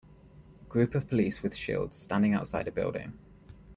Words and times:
Group 0.67 0.95
of 0.95 1.07
police 1.07 1.43
with 1.43 1.55
shields 1.55 1.95
standing 1.95 2.33
outside 2.33 2.67
a 2.67 2.71
building. 2.71 3.19